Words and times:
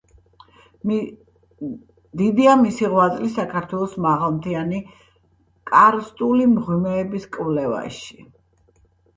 დიდია 2.21 2.55
მისი 2.61 2.89
ღვაწლი 2.93 3.29
საქართველოს 3.35 3.93
მაღალმთიანი 4.07 4.81
კარსტული 5.75 6.49
მღვიმეების 6.57 7.29
კვლევაში. 7.37 8.19